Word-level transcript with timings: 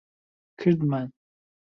کردمان. 0.59 1.13